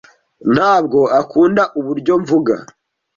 ntabwo 0.53 0.99
akunda 1.19 1.63
uburyo 1.79 2.13
mvuga. 2.21 2.53